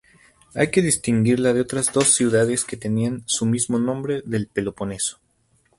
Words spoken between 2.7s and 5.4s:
tenían su mismo nombre del Peloponeso.